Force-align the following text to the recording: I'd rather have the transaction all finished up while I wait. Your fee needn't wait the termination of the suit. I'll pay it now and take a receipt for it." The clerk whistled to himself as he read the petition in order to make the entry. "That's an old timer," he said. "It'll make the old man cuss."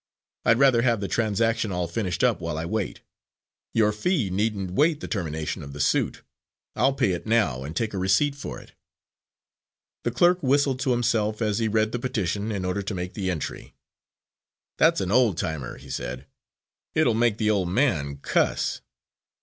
I'd 0.45 0.57
rather 0.57 0.81
have 0.81 0.99
the 0.99 1.07
transaction 1.07 1.71
all 1.71 1.87
finished 1.87 2.23
up 2.23 2.41
while 2.41 2.57
I 2.57 2.65
wait. 2.65 3.01
Your 3.71 3.91
fee 3.91 4.31
needn't 4.31 4.71
wait 4.71 4.99
the 4.99 5.07
termination 5.07 5.61
of 5.61 5.73
the 5.73 5.79
suit. 5.79 6.23
I'll 6.75 6.93
pay 6.93 7.11
it 7.11 7.27
now 7.27 7.63
and 7.63 7.75
take 7.75 7.93
a 7.93 7.99
receipt 7.99 8.33
for 8.33 8.59
it." 8.59 8.71
The 10.03 10.09
clerk 10.09 10.41
whistled 10.41 10.79
to 10.79 10.91
himself 10.93 11.39
as 11.39 11.59
he 11.59 11.67
read 11.67 11.91
the 11.91 11.99
petition 11.99 12.51
in 12.51 12.65
order 12.65 12.81
to 12.81 12.95
make 12.95 13.13
the 13.13 13.29
entry. 13.29 13.75
"That's 14.79 15.01
an 15.01 15.11
old 15.11 15.37
timer," 15.37 15.77
he 15.77 15.91
said. 15.91 16.25
"It'll 16.95 17.13
make 17.13 17.37
the 17.37 17.51
old 17.51 17.69
man 17.69 18.17
cuss." 18.17 18.81